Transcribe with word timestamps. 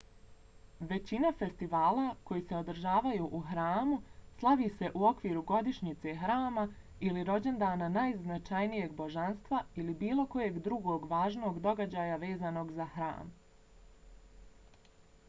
većina 0.91 1.29
festivala 1.39 2.05
koji 2.29 2.41
se 2.45 2.55
održavaju 2.59 3.27
u 3.39 3.41
hramu 3.49 3.97
slavi 4.39 4.69
se 4.77 4.89
u 5.01 5.03
okviru 5.09 5.43
godišnjice 5.51 6.15
hrama 6.23 6.65
ili 7.09 7.25
rođendana 7.29 7.89
najznačajnijeg 7.97 8.95
božanstva 9.03 9.61
ili 9.83 9.95
bilo 10.05 10.25
kojeg 10.37 10.59
drugog 10.69 11.05
važnog 11.11 11.59
događaja 11.67 12.17
vezanog 12.25 12.73
za 12.81 12.89
hram 12.97 13.33